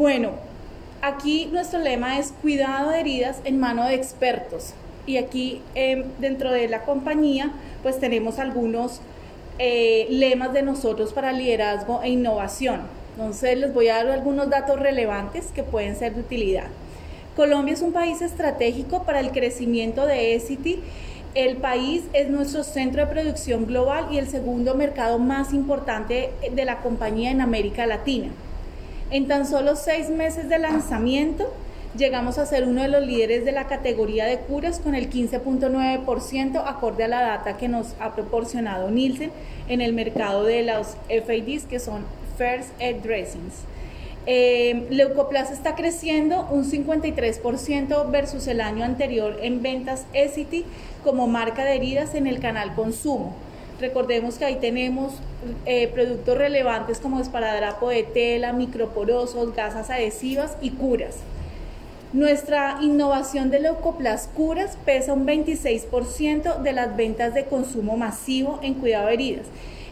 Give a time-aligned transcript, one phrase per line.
[0.00, 0.30] Bueno,
[1.02, 4.72] aquí nuestro lema es cuidado de heridas en mano de expertos.
[5.04, 7.52] Y aquí em, dentro de la compañía
[7.82, 9.02] pues tenemos algunos
[9.58, 12.80] eh, lemas de nosotros para liderazgo e innovación.
[13.14, 16.68] Entonces les voy a dar algunos datos relevantes que pueden ser de utilidad.
[17.36, 20.80] Colombia es un país estratégico para el crecimiento de ECITY.
[21.34, 26.64] El país es nuestro centro de producción global y el segundo mercado más importante de
[26.64, 28.30] la compañía en América Latina.
[29.12, 31.52] En tan solo seis meses de lanzamiento,
[31.96, 36.62] llegamos a ser uno de los líderes de la categoría de curas con el 15.9%
[36.64, 39.32] acorde a la data que nos ha proporcionado Nielsen
[39.68, 42.04] en el mercado de los FADs que son
[42.38, 43.54] First Aid Dressings.
[44.26, 50.64] Eh, Leucoplas está creciendo un 53% versus el año anterior en ventas Essity
[51.02, 53.34] como marca de heridas en el canal consumo.
[53.80, 55.14] Recordemos que ahí tenemos
[55.64, 61.16] eh, productos relevantes como esparadrapo de tela, microporosos, gasas adhesivas y curas.
[62.12, 68.74] Nuestra innovación de Leucoplas Curas pesa un 26% de las ventas de consumo masivo en
[68.74, 69.46] cuidado de heridas.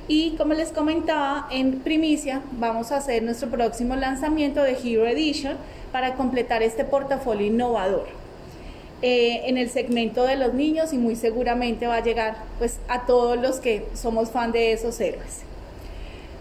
[0.07, 5.57] Y como les comentaba, en primicia vamos a hacer nuestro próximo lanzamiento de Hero Edition
[5.93, 8.28] para completar este portafolio innovador.
[9.01, 13.07] Eh, en el segmento de los niños y muy seguramente va a llegar pues a
[13.07, 15.43] todos los que somos fan de esos héroes.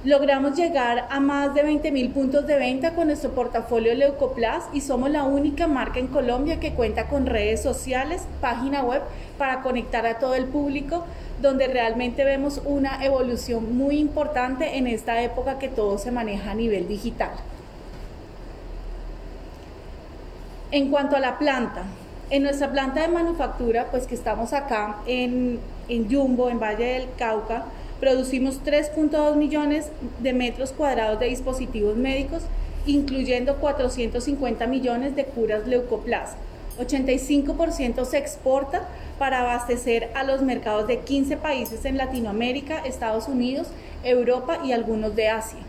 [0.04, 4.82] Logramos llegar a más de 20 mil puntos de venta con nuestro portafolio Leucoplas y
[4.82, 9.04] somos la única marca en Colombia que cuenta con redes sociales, página web
[9.38, 11.06] para conectar a todo el público,
[11.44, 16.56] donde realmente vemos una evolución muy importante en esta época que todo se maneja a
[16.56, 17.32] nivel digital.
[20.72, 21.84] En cuanto a la planta,
[22.30, 27.08] en nuestra planta de manufactura, pues que estamos acá en, en Jumbo, en Valle del
[27.18, 27.66] Cauca,
[28.00, 32.44] producimos 3.2 millones de metros cuadrados de dispositivos médicos,
[32.86, 36.36] incluyendo 450 millones de curas leucoplas.
[36.80, 38.88] 85% se exporta
[39.18, 43.68] para abastecer a los mercados de 15 países en Latinoamérica, Estados Unidos,
[44.04, 45.60] Europa y algunos de Asia.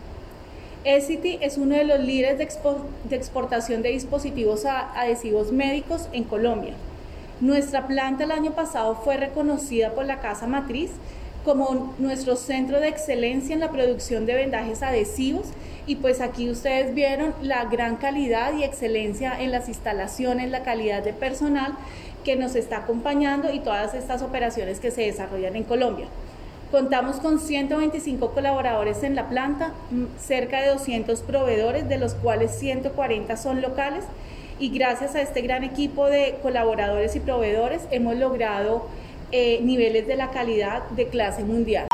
[0.85, 6.73] Essity es uno de los líderes de, exportación de dispositivos adhesivos médicos en Colombia.
[7.41, 10.91] Nuestra planta el año pasado fue reconocida por la Casa Matriz
[11.43, 15.47] como nuestro centro de excelencia en la producción de vendajes adhesivos
[15.85, 21.03] y pues aquí ustedes vieron la gran calidad y excelencia en las instalaciones, la calidad
[21.03, 21.73] de personal
[22.23, 26.07] que nos está acompañando y todas estas operaciones que se desarrollan en Colombia.
[26.71, 29.73] Contamos con 125 colaboradores en la planta,
[30.19, 34.03] cerca de 200 proveedores, de los cuales 140 son locales,
[34.59, 38.87] y gracias a este gran equipo de colaboradores y proveedores hemos logrado
[39.31, 41.87] eh, niveles de la calidad de clase mundial.